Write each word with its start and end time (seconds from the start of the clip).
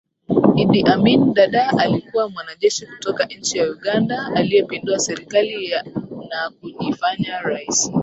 Idi 0.55 0.81
Amin 0.83 1.33
Dada 1.33 1.69
alikuwa 1.77 2.29
mwanajeshi 2.29 2.85
kutoka 2.85 3.25
nchi 3.25 3.57
ya 3.57 3.71
Uganda 3.71 4.29
aliyepindua 4.35 4.99
serikali 4.99 5.69
na 6.29 6.51
kujifanya 6.61 7.39
rais 7.39 7.91